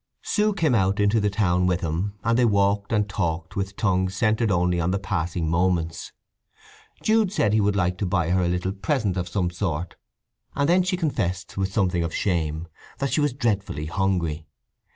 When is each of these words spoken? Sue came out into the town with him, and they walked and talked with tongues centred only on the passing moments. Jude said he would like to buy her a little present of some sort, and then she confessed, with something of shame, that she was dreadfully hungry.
Sue 0.23 0.51
came 0.55 0.73
out 0.73 0.99
into 0.99 1.19
the 1.19 1.29
town 1.29 1.67
with 1.67 1.81
him, 1.81 2.15
and 2.23 2.35
they 2.35 2.43
walked 2.43 2.91
and 2.91 3.07
talked 3.07 3.55
with 3.55 3.75
tongues 3.75 4.15
centred 4.15 4.49
only 4.49 4.79
on 4.79 4.89
the 4.89 4.97
passing 4.97 5.47
moments. 5.47 6.11
Jude 7.03 7.31
said 7.31 7.53
he 7.53 7.61
would 7.61 7.75
like 7.75 7.99
to 7.99 8.07
buy 8.07 8.31
her 8.31 8.41
a 8.41 8.47
little 8.49 8.71
present 8.71 9.15
of 9.15 9.29
some 9.29 9.51
sort, 9.51 9.95
and 10.55 10.67
then 10.67 10.81
she 10.81 10.97
confessed, 10.97 11.55
with 11.55 11.71
something 11.71 12.03
of 12.03 12.15
shame, 12.15 12.67
that 12.97 13.13
she 13.13 13.21
was 13.21 13.31
dreadfully 13.33 13.85
hungry. 13.85 14.47